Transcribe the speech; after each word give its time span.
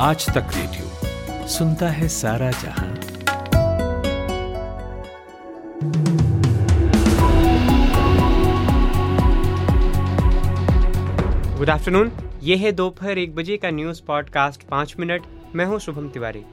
आज 0.00 0.26
तक 0.26 0.50
रेडियो 0.54 1.46
सुनता 1.48 1.88
है 1.88 2.08
सारा 2.08 2.50
जहाँ। 2.50 2.94
गुड 11.58 11.70
आफ्टरनून 11.70 12.12
ये 12.42 12.56
है 12.56 12.72
दोपहर 12.72 13.18
एक 13.18 13.34
बजे 13.34 13.56
का 13.56 13.70
न्यूज़ 13.70 14.02
पॉडकास्ट 14.02 14.62
पाँच 14.62 14.94
मिनट। 14.98 15.22
मैं 15.54 15.66
हूँ 15.66 15.78
शुभम 15.78 16.08
तिवारी। 16.08 16.44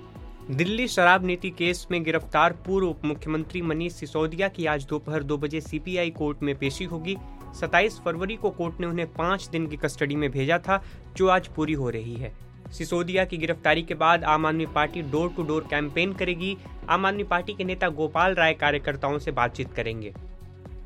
दिल्ली 0.51 0.87
शराब 0.87 1.25
नीति 1.25 1.49
केस 1.49 1.87
में 1.91 2.03
गिरफ़्तार 2.03 2.53
पूर्व 2.53 2.87
उप 2.87 3.05
मुख्यमंत्री 3.05 3.61
मनीष 3.61 3.93
सिसोदिया 3.93 4.47
की 4.47 4.65
आज 4.65 4.85
दोपहर 4.85 5.23
दो 5.23 5.37
बजे 5.37 5.61
सीपीआई 5.61 6.09
कोर्ट 6.09 6.43
में 6.43 6.55
पेशी 6.55 6.83
होगी। 6.83 7.17
27 7.59 7.99
फरवरी 8.05 8.35
को 8.35 8.49
कोर्ट 8.49 8.79
ने 8.79 8.87
उन्हें 8.87 9.07
पाँच 9.13 9.47
दिन 9.47 9.67
की 9.67 9.77
कस्टडी 9.77 10.15
में 10.15 10.31
भेजा 10.31 10.57
था, 10.57 10.83
जो 11.17 11.27
आज 11.27 11.47
पूरी 11.47 11.73
हो 11.73 11.89
रही 11.89 12.13
है। 12.13 12.54
सिसोदिया 12.77 13.25
की 13.25 13.37
गिरफ्तारी 13.37 13.83
के 13.83 13.93
बाद 13.95 14.23
Aam 14.25 14.45
Aadmi 14.45 14.65
party 14.65 15.01
door 15.01 15.33
to 15.35 15.43
door 15.43 15.67
campaign 15.69 16.13
करेगी। 16.13 16.55
आम 16.89 17.05
आदमी 17.05 17.23
पार्टी 17.23 17.53
के 17.53 17.63
नेता 17.63 17.89
गोपाल 17.91 18.35
राय 18.35 18.53
कार्यकर्ताओं 18.53 19.19
से 19.19 19.31
बातचीत 19.31 19.73
करेंगे। 19.73 20.13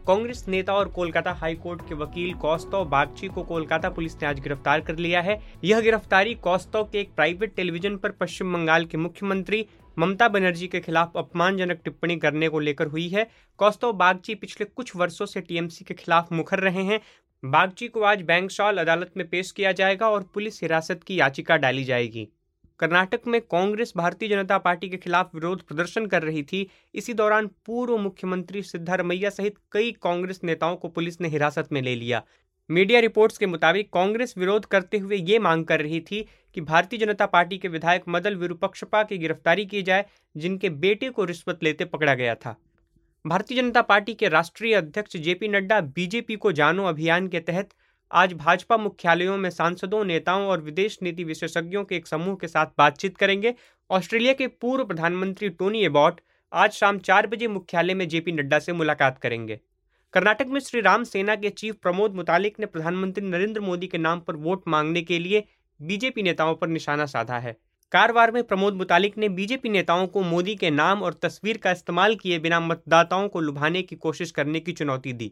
कांग्रेस 0.08 0.46
नेता 0.48 0.73
और 0.73 0.88
कोलकाता 0.88 1.32
हाईकोर्ट 1.32 1.82
के 1.88 1.96
वकील 1.96 2.34
कौस्तव 2.34 2.86
बागची 2.86 3.27
को 3.27 3.44
कोलकाता 3.44 3.90
पुलिस 3.90 4.16
ने 4.16 4.27
आज 4.27 4.40
गिरफ़्तार 4.40 4.82
कर 4.82 4.98
लिया 4.98 5.22
है। 5.22 5.40
यह 5.63 5.82
गिरफ्तारी 5.82 6.34
कौस्तव 6.36 6.84
के 6.84 6.99
एक 6.99 7.13
प्राइवेट 7.16 7.55
टेलीविज़न 7.55 7.98
पर 7.98 8.12
पश्चिम 8.12 8.54
बंगाल 8.54 8.85
के 8.85 8.98
मुख्यमंत्री 8.98 9.66
ममता 9.98 10.27
बनर्जी 10.27 10.68
के 10.68 10.80
खिलाफ 10.80 11.18
अपमानजनक 11.18 11.82
टिप्पणी 11.85 12.16
करने 12.16 12.49
को 12.49 12.60
लेकर 12.60 12.88
हुई 12.88 13.08
है। 13.10 13.27
कौस्तव 13.60 13.91
बागची 13.94 14.35
पिछले 14.35 14.66
कुछ 14.66 14.96
वर्षों 14.96 15.26
से 15.26 15.41
टीएमसी 15.41 15.85
के 15.85 15.94
खिलाफ 15.94 16.32
मुखर 16.32 16.60
रहे 16.60 16.84
हैं। 16.84 16.99
बागची 17.43 17.88
को 17.88 18.02
आज 18.02 18.21
बैंकशॉल 18.21 18.77
अदालत 18.77 19.11
में 19.17 19.27
पेश 19.27 19.52
किया 19.52 19.71
जाएगा 19.71 20.09
और 20.09 20.23
पुलिस 20.23 20.61
हिरासत 20.61 21.03
की 21.03 21.20
याचिका 21.20 21.55
डाली 21.57 21.84
जाएगी। 21.84 22.27
कर्नाटक 22.79 23.27
में 23.27 23.39
कांग्रेस 23.41 23.93
भारतीय 23.98 24.29
जनता 24.29 24.57
पार्टी 24.57 24.89
के 24.89 24.98
खिलाफ 24.98 25.34
विरोध 25.35 25.62
प्रदर्शन 25.62 26.05
कर 26.05 26.23
रही 26.23 26.43
थी। 26.43 26.70
इसी 26.96 27.13
दौरान 27.13 27.48
पूर्व 27.65 27.98
मुख्यमंत्री 27.98 28.63
सिद्धारमैया 28.63 29.29
सहित 29.29 29.55
कई 29.71 29.91
कांग्रेस 30.01 30.40
नेताओं 30.43 30.76
को 30.76 30.87
पुलिस 30.87 31.21
ने 31.21 31.27
हिरासत 31.27 31.70
में 31.71 31.81
ले 31.81 31.96
लिया। 31.96 32.23
मीडिया 32.70 32.99
रिपोर्ट्स 32.99 33.37
के 33.37 33.46
मुताबिक 33.46 33.93
कांग्रेस 33.93 34.34
विरोध 34.37 34.65
करते 34.65 34.98
हुए 34.98 35.18
ये 35.18 35.40
मांग 35.40 35.65
कर 35.65 35.81
रही 35.81 35.99
थी 36.01 36.26
कि 36.53 36.62
भारतीय 36.62 36.99
जनता 36.99 37.26
पार्टी 37.26 37.57
के 37.57 37.68
विधायक 37.68 38.03
मदल 38.07 38.35
विरूपक्षपा 38.35 39.03
की 39.03 39.18
गिरफ्तारी 39.18 39.65
की 39.65 39.81
जाए, 39.81 40.05
जिनके 40.37 40.70
बेटे 40.70 41.09
को 41.09 41.24
रिश्वत 41.24 41.63
लेते 41.63 41.85
पकड़ा 41.85 42.13
गया 42.13 42.35
था। 42.35 42.55
भारतीय 43.25 43.57
जनता 43.57 43.81
पार्टी 43.81 44.13
के 44.13 44.27
राष्ट्रीय 44.29 44.73
अध्यक्ष 44.73 45.15
जेपी 45.17 45.48
नड्डा 45.48 45.79
बीजेपी 45.95 46.35
को 46.35 46.51
जानो 46.51 46.85
अभियान 46.85 47.27
के 47.27 47.39
तहत 47.39 47.70
आज 48.12 48.34
भाजपा 48.34 48.77
मुख्यालयों 48.77 49.37
में 49.37 49.49
सांसदों, 49.49 50.03
नेताओं 50.05 50.45
और 50.48 50.62
विदेश 50.62 50.98
नीति 51.03 51.23
विशेषज्ञों 51.23 51.84
के 51.84 51.95
एक 51.95 52.07
समूह 52.07 52.35
के 52.35 52.47
साथ 52.47 52.65
बातचीत 52.77 53.17
करेंगे। 53.17 53.53
ऑस्ट्रेलिया 53.90 54.34
के 54.34 54.47
पूर्व 54.47 54.85
प्रधानमंत्री 54.85 55.49
टोनी 55.49 55.84
एबॉट 55.85 56.21
आज 56.51 56.71
शाम 56.71 56.99
चार 56.99 57.27
बजे 57.27 57.47
मुख्यालय 57.47 57.93
में 57.93 58.07
जेपी 58.07 58.31
नड्डा 58.31 58.59
से 58.59 58.73
मुलाकात 58.73 59.20
करेंगे। 59.20 59.59
कर्नाटक 60.13 60.47
में 60.47 60.59
श्री 60.59 60.81
राम 60.81 61.03
सेना 61.03 61.35
के 61.35 61.49
चीफ 61.49 61.75
प्रमोद 61.75 62.15
मुतालिक 62.15 62.59
ने 62.59 62.65
प्रधानमंत्री 62.65 63.27
नरेंद्र 63.27 63.62
मोदी 63.62 63.87
के 63.87 63.97
नाम 63.97 64.19
पर 64.19 64.35
वोट 64.35 64.67
मांगने 64.67 65.01
के 65.01 65.19
लिए 65.19 65.44
बीजेपी 65.79 66.23
नेताओं 66.23 66.56
पर 66.56 66.67
निशाना 66.67 67.06
साधा 67.06 67.40
है। 67.40 67.56
कारवार 67.91 68.31
में 68.31 68.44
प्रमोद 68.44 68.73
मुतालिक 68.73 69.18
ने 69.18 69.29
बीजेपी 69.29 69.69
नेताओं 69.69 70.07
को 70.07 70.22
मोदी 70.22 70.56
के 70.56 70.69
नाम 70.69 71.01
और 71.03 71.13
तस्वीर 71.13 71.57
का 71.57 71.72
इस्तेमाल 71.72 72.16
किए 72.16 72.40
बिना 72.40 72.59
मतदाताओं 72.59 73.28
को 73.28 73.40
लुभाने 73.40 73.81
की 73.81 73.96
कोशिश 73.96 74.31
करने 74.31 74.59
की 74.59 74.72
चुनौती 74.72 75.13
दी। 75.13 75.31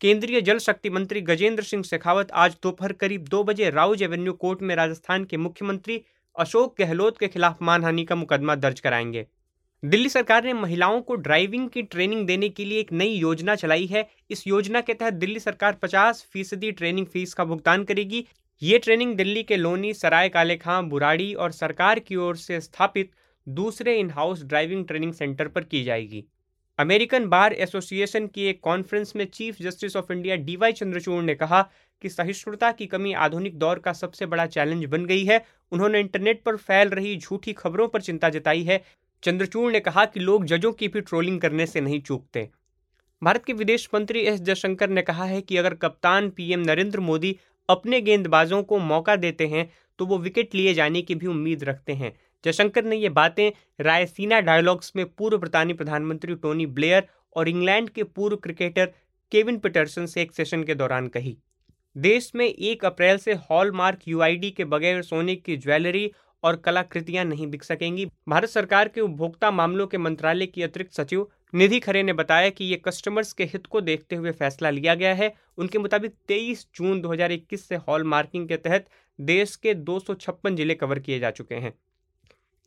केंद्रीय 0.00 0.40
जल 0.40 0.58
शक्ति 0.58 0.90
मंत्री 0.90 1.20
गजेंद्र 1.20 1.62
सिंह 1.62 1.82
शेखावत 1.82 2.30
आज 2.32 2.56
दोपहर 2.62 2.92
करीब 2.92 3.24
दो 3.28 3.44
बजे 3.44 3.70
राउज 3.70 4.02
एवेन्यू 4.02 4.32
कोर्ट 4.32 4.62
में 4.62 4.74
राजस्थान 4.76 5.24
के 5.24 5.36
मुख्यमंत्री 5.36 6.04
अशोक 6.38 6.76
गहलोत 6.78 7.18
के 7.18 7.28
खिलाफ 7.28 7.56
मानहानि 7.62 8.04
का 8.04 8.14
मुकदमा 8.14 8.54
दर्ज 8.54 8.80
कराएँगे। 8.80 9.26
दिल्ली 9.84 10.08
सरकार 10.08 10.44
ने 10.44 10.52
महिलाओं 10.52 11.00
को 11.00 11.14
ड्राइविंग 11.14 11.68
की 11.68 11.82
ट्रेनिंग 11.82 12.26
देने 12.26 12.48
के 12.48 12.64
लिए 12.64 12.80
एक 12.80 12.92
नई 12.92 13.08
योजना 13.08 13.54
चलाई 13.54 13.86
है। 13.86 14.08
इस 14.30 14.46
योजना 14.46 14.80
के 14.80 14.94
तहत 14.94 15.12
दिल्ली 15.12 15.40
सरकार 15.40 15.72
50 15.72 16.26
फ़ीसदी 16.32 16.72
ट्रेनिंग 16.72 17.06
फ़ीस 17.06 17.34
का 17.34 17.44
भुगतान 17.44 17.84
करेगी। 17.84 18.26
ये 18.62 18.78
ट्रेनिंग 18.78 19.14
दिल्ली 19.16 19.42
के 19.42 19.56
लोनी, 19.56 19.92
सराय 19.94 20.28
काले 20.28 20.56
खां 20.56 20.88
बुराड़ी 20.88 21.34
और 21.34 21.52
सरकार 21.52 21.98
की 21.98 22.16
ओर 22.16 22.36
से 22.36 22.60
स्थापित 22.60 23.10
दूसरे 23.48 23.98
in 23.98 24.10
house 24.10 24.42
driving 24.42 24.86
training 24.86 25.12
centre 25.12 25.48
पर 25.48 25.64
की 25.64 25.84
जाएगी। 25.84 26.24
अमेरिकन 26.78 27.26
बार 27.26 27.52
एसोसिएशन 27.52 28.26
की 28.26 28.42
एक 28.42 28.60
कॉन्फ्रेंस 28.60 29.12
में 29.16 29.24
chief 29.24 29.62
justice 29.62 29.96
of 29.96 30.12
India 30.12 30.36
DY 30.36 30.72
Chandrachud 30.72 31.22
ने 31.24 31.34
कहा 31.34 31.62
कि 32.02 32.08
सहिष्णुता 32.08 32.72
की 32.72 32.86
कमी 32.86 33.12
आधुनिक 33.12 33.58
दौर 33.58 33.78
का 33.78 33.92
सबसे 33.92 34.26
बड़ा 34.26 34.46
चैलेंज 34.46 34.84
बन 34.84 35.04
गई 35.04 35.24
है। 35.24 35.44
उन्होंने 35.72 36.00
इंटरनेट 36.00 36.42
पर 36.42 36.56
फैल 36.56 36.88
रही 36.88 37.16
झूठी 37.16 37.52
खबरों 37.52 37.88
पर 37.88 38.00
चिंता 38.00 38.28
जताई 38.28 38.62
है। 38.62 38.82
चंद्रचूड़ 39.22 39.72
ने 39.72 39.80
कहा 39.80 40.04
कि 40.04 40.20
लोग 40.20 40.44
जजों 40.44 40.72
की 40.72 40.88
भी 40.88 41.00
ट्रोलिंग 41.00 41.40
करने 41.40 41.66
से 41.66 41.80
नहीं 41.80 42.00
चूकते। 42.00 42.48
भारत 43.22 43.44
के 43.44 43.52
विदेश 43.52 43.88
मंत्री 43.94 44.20
एस 44.20 44.40
जयशंकर 44.40 44.90
ने 44.90 45.02
कहा 45.02 45.24
है 45.24 45.40
कि 45.40 45.56
अगर 45.56 45.74
कप्तान 45.74 46.30
पीएम 46.30 46.60
नरेंद्र 46.60 47.00
मोदी 47.00 47.38
अपने 47.68 48.00
गेंदबाजों 48.00 48.62
को 48.62 48.78
मौका 48.78 49.16
देते 49.16 49.46
हैं 49.46 49.68
तो 49.98 50.06
वो 50.06 50.18
विकेट 50.18 50.54
लिए 50.54 50.74
जाने 50.74 51.02
की 51.02 51.14
भी 51.14 51.26
उम्मीद 51.26 51.64
रखते 51.64 51.92
हैं। 51.92 52.12
जयशंकर 52.44 52.84
ने 52.84 52.96
ये 52.96 53.08
बातें 53.10 53.50
रायसीना 53.80 54.40
डायलॉग्स 54.40 54.92
में 54.96 55.04
पूर्व 55.08 55.38
ब्रितानी 55.38 55.72
प्रधानमंत्री 55.72 56.34
टोनी 56.36 56.66
ब्लेयर 56.68 57.06
और 57.36 57.48
इंग्लैंड 57.48 57.90
के 57.90 58.02
पूर्व 58.04 58.36
क्रिकेटर 58.36 58.92
केविन 59.32 59.58
पीटरसन 59.58 60.06
से 60.06 60.22
एक 60.22 60.32
सेशन 60.32 60.62
के 60.64 60.74
दौरान 60.74 61.08
कही। 61.08 61.36
देश 61.96 62.30
में 62.34 62.46
एक 62.46 62.84
अप्रैल 62.84 63.18
से 63.18 63.34
हॉलमार्क 63.50 64.08
यूआईडी 64.08 64.50
के 64.50 64.64
बगैर 64.66 65.02
सोने 65.02 65.34
की 65.36 65.56
ज्वेलरी 65.56 66.10
और 66.44 66.56
कलाकृतियाँ 66.56 67.24
नहीं 67.24 67.46
बिक 67.46 67.64
सकेंगी। 67.64 68.06
भारत 68.28 68.48
सरकार 68.48 68.88
के 68.88 69.00
उपभोक्ता 69.00 69.50
मामलों 69.50 69.86
के 69.86 69.98
मंत्रालय 69.98 70.46
की 70.46 70.62
अतिरिक्त 70.62 70.92
सचिव 70.92 71.26
निधि 71.54 71.80
खरे 71.80 72.02
ने 72.02 72.12
बताया 72.12 72.48
कि 72.50 72.64
ये 72.64 72.76
कस्टमर्स 72.76 73.32
के 73.32 73.44
हित 73.44 73.66
को 73.66 73.80
देखते 73.80 74.16
हुए 74.16 74.32
फैसला 74.32 74.70
लिया 74.70 74.94
गया 74.94 75.14
है। 75.14 75.32
उनके 75.58 75.78
मुताबिक 75.78 76.14
23 76.28 76.66
जून 76.76 77.00
2021 77.00 77.68
से 77.68 77.76
हॉल 77.78 78.04
मार्किंग 78.04 78.48
के 78.48 78.56
तहत 78.56 78.86
देश 79.18 79.56
के 79.56 79.74
दो 79.74 79.98
ज़िले 80.08 80.74
कवर 80.74 80.98
किए 80.98 81.18
जा 81.18 81.30
चुके 81.30 81.54
हैं। 81.54 81.72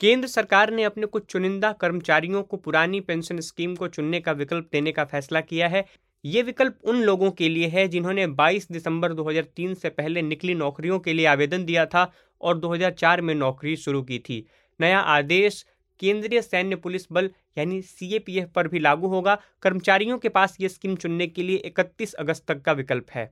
केंद्र 0.02 0.28
सरकार 0.28 0.72
ने 0.72 0.84
अपने 0.84 1.06
कुछ 1.06 1.26
चुनिंदा 1.26 1.72
कर्मचारियों 1.72 2.42
को 2.44 2.58
पुरानी 2.58 3.00
पेंशन 3.00 3.40
स्कीम 3.40 3.76
को 3.76 3.88
चुनने 3.88 4.20
का 4.20 4.32
विकल्प 4.32 4.70
देने 4.72 4.92
का 4.92 5.04
फैसला 5.04 5.42
किया 5.42 5.68
है। 5.68 5.86
ये 6.26 6.42
विकल्प 6.42 6.80
उन 6.84 7.02
लोगों 7.02 7.30
के 7.32 7.50
लिए 7.50 7.68
है 7.68 7.88
जिन्होंने 7.88 8.26
22 8.30 8.68
दिसंबर 8.72 9.14
2003 9.14 9.74
से 9.74 9.90
पहले 9.90 10.22
निकली 10.22 10.56
नौकरियों 10.56 11.00
के 11.00 11.14
लिए 11.14 11.26
आवेदन 11.26 11.66
दिया 11.66 11.86
था। 11.86 12.04
और 12.42 12.58
2004 12.58 13.22
में 13.22 13.36
नौकरी 13.36 13.76
शुरू 13.76 14.02
की 14.02 14.20
थी। 14.20 14.46
नया 14.80 15.00
आदेश 15.00 15.66
केंद्रीय 16.00 16.42
सैन्य 16.42 16.76
पुलिस 16.76 17.08
बल 17.12 17.30
यानी 17.58 17.82
सीएपीएफ 17.82 18.50
पर 18.56 18.68
भी 18.68 18.80
लागू 18.80 19.08
होगा। 19.08 19.38
कर्मचारियों 19.62 20.18
के 20.18 20.30
पास 20.30 20.58
ये 20.62 20.70
स्कीम 20.70 20.96
चुनने 20.96 21.28
के 21.28 21.44
लिए 21.44 21.58
31 21.58 22.14
अगस्त 22.14 22.46
तक 22.48 22.62
का 22.62 22.72
विकल्प 22.72 23.12
है। 23.12 23.32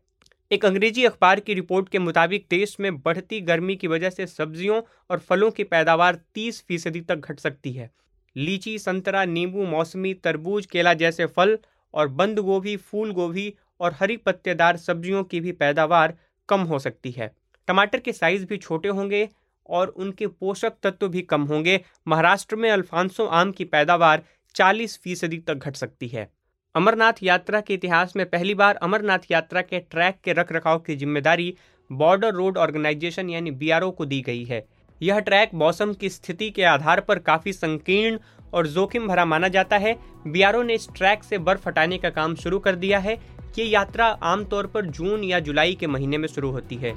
एक 0.51 0.65
अंग्रेज़ी 0.65 1.05
अखबार 1.05 1.39
की 1.39 1.53
रिपोर्ट 1.53 1.89
के 1.89 1.99
मुताबिक 1.99 2.45
देश 2.49 2.79
में 2.79 2.97
बढ़ती 3.01 3.41
गर्मी 3.41 3.75
की 3.75 3.87
वजह 3.87 4.09
से 4.09 4.27
सब्जियों 4.27 4.81
और 5.09 5.19
फलों 5.19 5.51
की 5.51 5.63
पैदावार 5.63 6.15
30 6.35 6.63
फ़ीसदी 6.67 7.01
तक 7.01 7.15
घट 7.15 7.39
सकती 7.39 7.71
है। 7.71 7.89
लीची, 8.35 8.79
संतरा, 8.79 9.25
नींबू, 9.25 9.65
मौसमी, 9.65 10.13
तरबूज, 10.13 10.65
केला 10.65 10.93
जैसे 10.93 11.25
फल 11.25 11.57
और 11.93 12.07
बंद 12.07 12.39
गोभी, 12.39 12.75
फूल 12.77 13.11
गोभी 13.11 13.53
और 13.79 13.95
हरी 13.99 14.17
पत्तेदार 14.17 14.77
सब्जियों 14.77 15.23
की 15.23 15.39
भी 15.39 15.51
पैदावार 15.51 16.17
कम 16.49 16.61
हो 16.61 16.79
सकती 16.79 17.11
है। 17.11 17.31
टमाटर 17.69 17.99
के 17.99 18.13
साइज़ 18.13 18.45
भी 18.45 18.57
छोटे 18.57 18.89
होंगे 18.89 19.27
और 19.69 19.87
उनके 19.97 20.27
पोषक 20.27 20.73
तत्व 20.83 21.07
भी 21.07 21.21
कम 21.23 21.41
होंगे। 21.45 21.79
महाराष्ट्र 22.07 22.55
में 22.55 22.69
अल्फांसो 22.71 23.25
आम 23.37 23.51
की 23.51 23.65
पैदावार 23.65 24.23
40 24.55 24.97
फ़ीसदी 25.03 25.37
तक 25.47 25.65
घट 25.65 25.75
सकती 25.75 26.07
है। 26.07 26.29
अमरनाथ 26.75 27.13
यात्रा 27.23 27.59
के 27.61 27.73
इतिहास 27.73 28.13
में 28.15 28.25
पहली 28.29 28.53
बार 28.53 28.75
अमरनाथ 28.83 29.31
यात्रा 29.31 29.61
के 29.61 29.79
ट्रैक 29.81 30.15
के 30.23 30.33
रख 30.33 30.51
रखाव 30.51 30.79
की 30.79 30.95
ज़िम्मेदारी 30.95 31.53
बॉर्डर 31.89 32.33
रोड 32.33 32.57
ऑर्गेनाइजेशन 32.57 33.29
यानी 33.29 33.51
बीआरओ 33.53 33.91
को 33.91 34.05
दी 34.05 34.21
गई 34.21 34.43
है। 34.43 34.63
यह 35.01 35.19
ट्रैक 35.19 35.53
मौसम 35.53 35.93
की 35.93 36.09
स्थिति 36.09 36.49
के 36.49 36.63
आधार 36.63 37.01
पर 37.01 37.19
काफ़ी 37.19 37.53
संकीर्ण 37.53 38.19
और 38.53 38.67
जोखिम 38.67 39.07
भरा 39.07 39.25
माना 39.25 39.47
जाता 39.47 39.77
है। 39.77 39.95
बीआरओ 40.27 40.63
ने 40.63 40.73
इस 40.73 40.87
ट्रैक 40.95 41.23
से 41.23 41.37
बर्फ़ 41.39 41.67
हटाने 41.67 41.97
का 41.97 42.09
काम 42.09 42.35
शुरू 42.35 42.59
कर 42.59 42.75
दिया 42.75 42.99
है। 42.99 43.17
ये 43.57 43.65
यात्रा 43.65 44.07
आमतौर 44.25 44.67
पर 44.67 44.85
जून 44.87 45.23
या 45.23 45.39
जुलाई 45.39 45.75
के 45.75 45.87
महीने 45.87 46.17
में 46.17 46.27
शुरू 46.27 46.51
होती 46.51 46.75
है। 46.75 46.93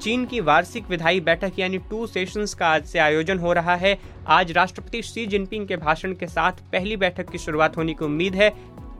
चीन 0.00 0.24
की 0.26 0.40
वार्षिक 0.40 0.88
विधायी 0.90 1.20
बैठक 1.20 1.52
यानी 1.58 1.78
टू 1.90 2.06
सेशंस 2.06 2.54
का 2.54 2.66
आज 2.66 2.84
से 2.84 2.98
आयोजन 2.98 3.38
हो 3.38 3.52
रहा 3.52 3.74
है। 3.74 3.98
आज 4.26 4.52
राष्ट्रपति 4.52 5.02
शी 5.02 5.26
जिनपिंग 5.26 5.66
के 5.68 5.76
भाषण 5.76 6.12
के 6.12 6.26
साथ 6.26 6.52
पहली 6.72 6.96
बैठक 6.96 7.30
की 7.30 7.38
शुरुआत 7.38 7.76
होने 7.76 7.94
की 7.94 8.04
उम्मीद 8.04 8.34
है। 8.34 8.52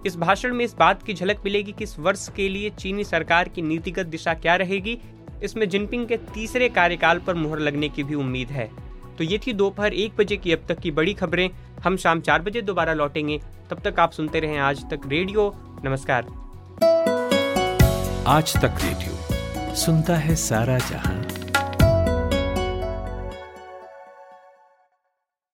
इस 0.07 0.17
भाषण 0.17 0.55
में 0.55 0.65
इस 0.65 0.75
बात 0.79 1.03
की 1.03 1.15
झलक 1.15 1.43
मिलेगी 1.45 1.73
कि 1.73 1.85
इस 1.85 1.99
वर्ष 1.99 2.29
के 2.29 2.49
लिए 2.49 2.71
चीनी 2.71 3.05
सरकार 3.05 3.49
की 3.49 3.63
नीतिगत 3.63 4.07
दिशा 4.07 4.35
क्या 4.35 4.57
रहेगी। 4.57 4.99
इसमें 5.43 5.69
जिनपिंग 5.69 6.07
के 6.07 6.17
तीसरे 6.35 6.69
कार्यकाल 6.69 7.19
पर 7.19 7.35
मुहर 7.35 7.59
लगने 7.59 7.89
की 7.89 8.03
भी 8.03 8.15
उम्मीद 8.15 8.49
है। 8.49 8.71
तो 9.19 9.25
ये 9.25 9.39
थी 9.47 9.53
दोपहर 9.53 9.95
एक 9.95 10.17
बजे 10.19 10.37
की 10.37 10.53
अब 10.53 10.65
तक 10.69 10.79
की 10.79 10.91
बड़ी 10.91 11.15
खबरें। 11.15 11.49
हम 11.85 11.97
शाम 11.97 12.21
चार 12.21 12.43
बजे 12.43 12.63
दोबारा 12.63 12.93
लौटेंगे। 12.93 13.41
तब 13.71 13.81
तक 13.85 14.01
आप 14.01 14.13
सुनते 14.13 14.41
रहें 14.41 14.59
आज 14.59 14.85
तक 14.91 15.01
रेडियो। 15.07 15.53
नमस्कार। 15.85 16.27
आज 18.27 18.57
तक 18.57 18.85
रेडियो। 18.85 19.38
सुनता 19.79 20.17
है 20.17 20.35
सारा 20.37 20.79
जहाँ। 20.79 21.28